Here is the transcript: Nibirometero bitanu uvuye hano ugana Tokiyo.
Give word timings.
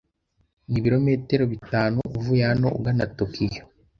Nibirometero 0.69 1.43
bitanu 1.53 1.97
uvuye 2.17 2.43
hano 2.49 2.67
ugana 2.77 3.05
Tokiyo. 3.17 3.63